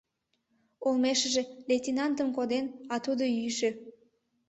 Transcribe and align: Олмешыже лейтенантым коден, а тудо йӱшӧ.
Олмешыже 0.85 1.41
лейтенантым 1.67 2.29
коден, 2.37 2.65
а 2.93 2.95
тудо 3.05 3.23
йӱшӧ. 3.37 3.69